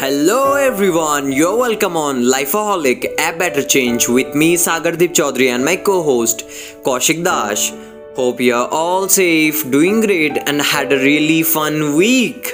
[0.00, 5.74] Hello everyone, you're welcome on Lifeaholic, a better change with me Sagardeep Chaudhary and my
[5.74, 6.44] co-host
[6.84, 7.72] Kaushik Dash.
[8.14, 12.52] Hope you're all safe, doing great and had a really fun week.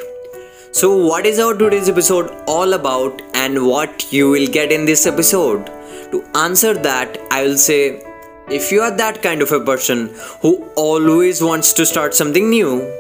[0.72, 5.06] So what is our today's episode all about and what you will get in this
[5.06, 5.66] episode?
[6.12, 8.02] To answer that, I will say
[8.48, 12.90] if you are that kind of a person who always wants to start something new,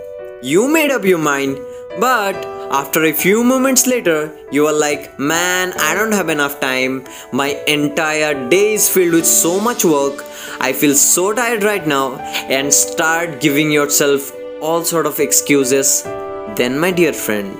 [0.42, 1.56] you made up your mind,
[1.98, 7.04] but after a few moments later, you are like, man, I don't have enough time.
[7.32, 10.24] My entire day is filled with so much work.
[10.58, 12.16] I feel so tired right now,
[12.56, 16.02] and start giving yourself all sort of excuses.
[16.56, 17.56] Then, my dear friend,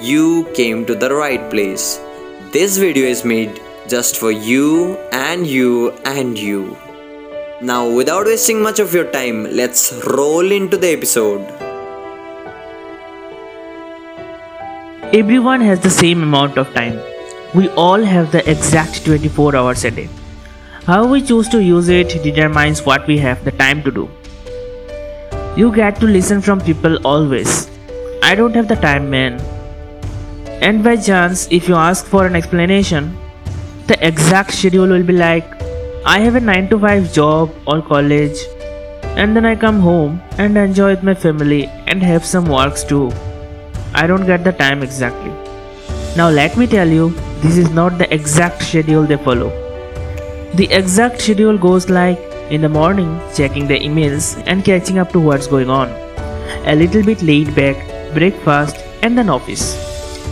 [0.00, 2.00] you came to the right place.
[2.50, 6.76] This video is made just for you and you and you.
[7.60, 11.57] Now, without wasting much of your time, let's roll into the episode.
[15.14, 17.00] Everyone has the same amount of time.
[17.54, 20.06] We all have the exact 24 hours a day.
[20.84, 24.10] How we choose to use it determines what we have the time to do.
[25.56, 27.70] You get to listen from people always.
[28.22, 29.40] I don't have the time, man.
[30.60, 33.16] And by chance, if you ask for an explanation,
[33.86, 35.46] the exact schedule will be like
[36.04, 38.36] I have a 9 to 5 job or college,
[39.16, 43.10] and then I come home and enjoy with my family and have some works too.
[44.00, 45.32] I don't get the time exactly.
[46.16, 47.10] Now, let me tell you,
[47.42, 49.48] this is not the exact schedule they follow.
[50.54, 52.18] The exact schedule goes like
[52.50, 55.88] in the morning, checking the emails and catching up to what's going on.
[56.64, 57.76] A little bit laid back,
[58.14, 59.64] breakfast, and then office.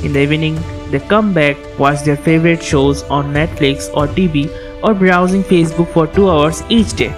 [0.05, 0.61] In the evening,
[0.92, 4.48] they come back, watch their favorite shows on Netflix or TV,
[4.84, 7.12] or browsing Facebook for 2 hours each day,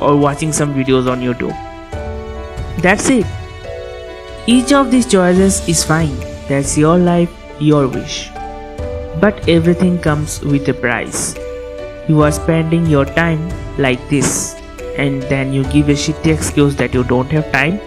[0.00, 1.54] or watching some videos on YouTube.
[2.82, 3.24] That's it.
[4.44, 6.18] Each of these choices is fine.
[6.48, 8.28] That's your life, your wish.
[9.20, 11.36] But everything comes with a price.
[12.08, 13.48] You are spending your time
[13.78, 14.56] like this,
[14.98, 17.78] and then you give a shitty excuse that you don't have time.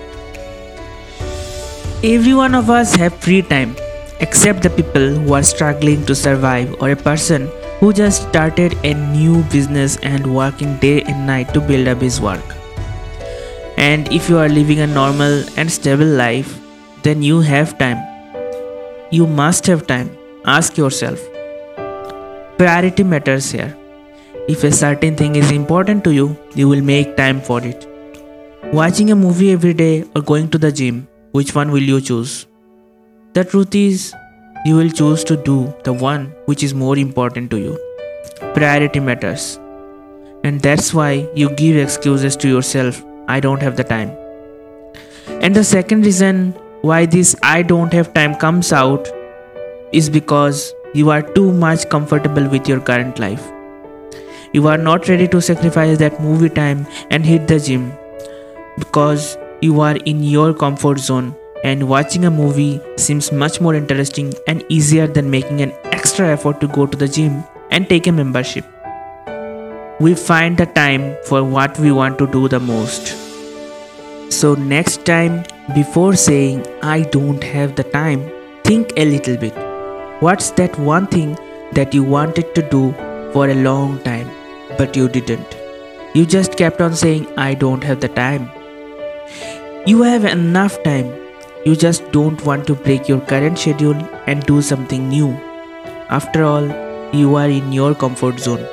[2.01, 3.75] Every one of us have free time,
[4.21, 7.49] except the people who are struggling to survive or a person
[7.81, 12.21] who just started a new business and working day and night to build up his
[12.21, 12.55] work.
[13.85, 16.59] And if you are living a normal and stable life,
[17.03, 17.99] then you have time.
[19.11, 20.09] You must have time.
[20.45, 21.19] Ask yourself.
[22.57, 23.77] Priority matters here.
[24.47, 27.87] If a certain thing is important to you, you will make time for it.
[28.73, 32.47] Watching a movie every day or going to the gym, which one will you choose?
[33.33, 34.13] The truth is,
[34.65, 37.79] you will choose to do the one which is more important to you.
[38.55, 39.59] Priority matters.
[40.43, 44.11] And that's why you give excuses to yourself I don't have the time.
[45.41, 49.07] And the second reason why this I don't have time comes out
[49.91, 53.51] is because you are too much comfortable with your current life.
[54.53, 57.91] You are not ready to sacrifice that movie time and hit the gym
[58.77, 64.33] because you are in your comfort zone and watching a movie seems much more interesting
[64.47, 68.11] and easier than making an extra effort to go to the gym and take a
[68.11, 68.74] membership
[69.97, 73.15] we find the time for what we want to do the most.
[74.29, 78.29] So, next time, before saying, I don't have the time,
[78.65, 79.55] think a little bit.
[80.19, 81.37] What's that one thing
[81.71, 82.91] that you wanted to do
[83.31, 84.29] for a long time,
[84.77, 85.55] but you didn't?
[86.13, 88.51] You just kept on saying, I don't have the time.
[89.85, 91.13] You have enough time.
[91.65, 93.95] You just don't want to break your current schedule
[94.27, 95.29] and do something new.
[96.09, 96.67] After all,
[97.13, 98.67] you are in your comfort zone.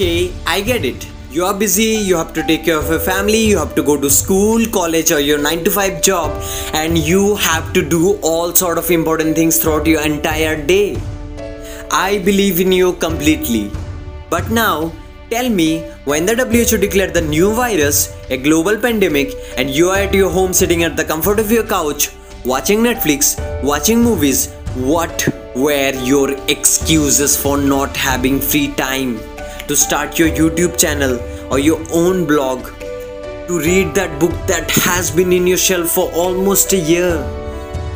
[0.00, 1.06] Okay, I get it.
[1.30, 4.00] You are busy, you have to take care of your family, you have to go
[4.00, 6.30] to school, college, or your 9 to 5 job,
[6.72, 10.98] and you have to do all sort of important things throughout your entire day.
[11.90, 13.70] I believe in you completely.
[14.30, 14.90] But now,
[15.28, 19.98] tell me when the WHO declared the new virus a global pandemic, and you are
[19.98, 22.08] at your home sitting at the comfort of your couch,
[22.46, 29.20] watching Netflix, watching movies, what were your excuses for not having free time?
[29.70, 31.12] To start your YouTube channel
[31.52, 32.64] or your own blog,
[33.46, 37.14] to read that book that has been in your shelf for almost a year,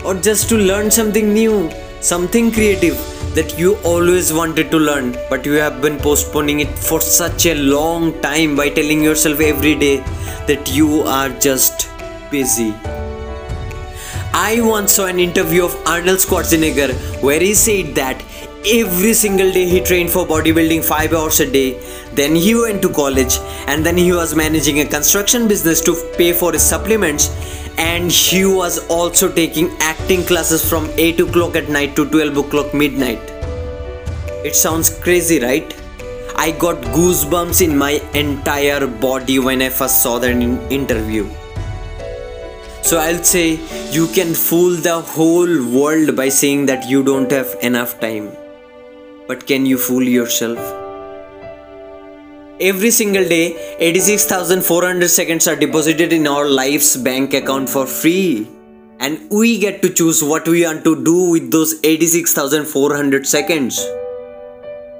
[0.05, 1.69] or just to learn something new,
[2.00, 2.94] something creative
[3.35, 7.56] that you always wanted to learn, but you have been postponing it for such a
[7.56, 9.97] long time by telling yourself every day
[10.47, 11.88] that you are just
[12.31, 12.73] busy.
[14.37, 18.13] I once saw an interview of Arnold Schwarzenegger where he said that
[18.66, 21.78] every single day he trained for bodybuilding 5 hours a day.
[22.14, 26.32] Then he went to college and then he was managing a construction business to pay
[26.32, 27.28] for his supplements.
[27.76, 32.72] And he was also taking acting classes from 8 o'clock at night to 12 o'clock
[32.72, 33.20] midnight.
[34.44, 35.75] It sounds crazy right?
[36.37, 41.28] I got goosebumps in my entire body when i first saw that in- interview.
[42.82, 47.56] So I'll say you can fool the whole world by saying that you don't have
[47.62, 48.44] enough time.
[49.26, 50.59] But can you fool yourself?
[52.61, 58.47] Every single day, 86,400 seconds are deposited in our life's bank account for free.
[59.00, 63.76] And we get to choose what we want to do with those 86,400 seconds.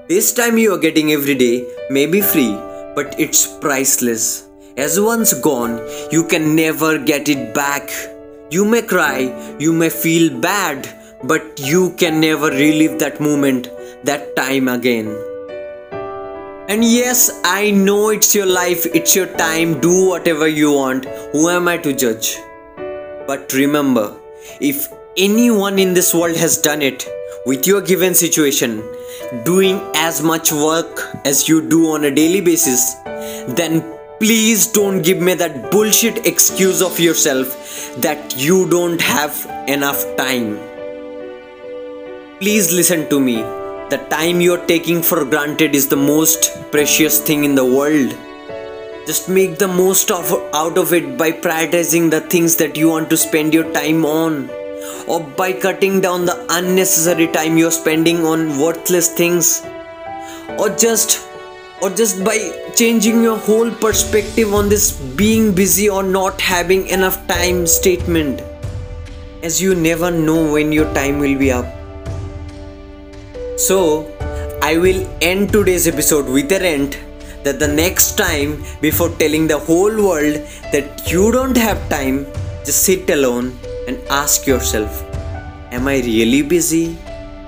[0.09, 2.53] This time you are getting every day may be free,
[2.97, 4.49] but it's priceless.
[4.77, 5.81] As once gone,
[6.11, 7.89] you can never get it back.
[8.51, 10.89] You may cry, you may feel bad,
[11.27, 13.69] but you can never relive that moment,
[14.05, 15.07] that time again.
[16.69, 21.05] And yes, I know it's your life, it's your time, do whatever you want.
[21.33, 22.37] Who am I to judge?
[23.27, 24.17] But remember,
[24.61, 27.07] if anyone in this world has done it
[27.47, 28.83] with your given situation,
[29.45, 32.95] doing as much work as you do on a daily basis,
[33.49, 33.83] then
[34.19, 40.74] please don't give me that bullshit excuse of yourself that you don't have enough time.
[42.41, 43.37] Please listen to me.
[43.91, 48.11] The time you're taking for granted is the most precious thing in the world.
[49.07, 53.09] Just make the most of out of it by prioritizing the things that you want
[53.11, 54.51] to spend your time on
[55.07, 59.63] or by cutting down the unnecessary time you're spending on worthless things
[60.59, 61.29] or just
[61.83, 62.37] or just by
[62.75, 64.91] changing your whole perspective on this
[65.23, 68.43] being busy or not having enough time statement
[69.45, 71.84] as you never know when your time will be up
[73.57, 74.11] so
[74.63, 76.99] i will end today's episode with a rant
[77.45, 80.35] that the next time before telling the whole world
[80.73, 82.27] that you don't have time
[82.65, 83.57] just sit alone
[83.87, 85.05] and ask yourself
[85.71, 86.99] am i really busy?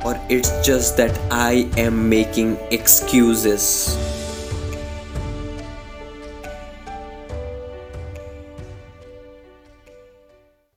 [0.05, 3.97] Or it's just that i am making excuses